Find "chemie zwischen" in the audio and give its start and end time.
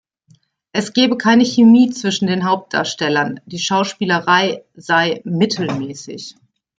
1.45-2.25